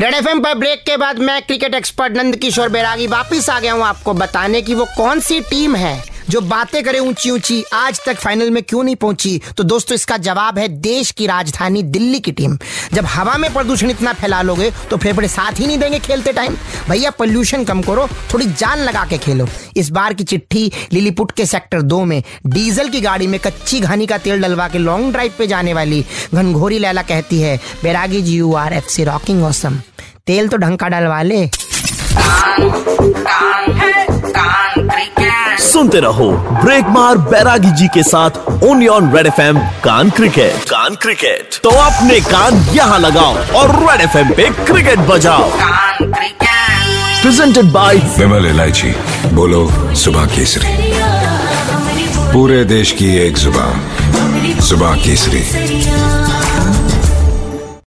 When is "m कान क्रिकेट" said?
39.40-40.64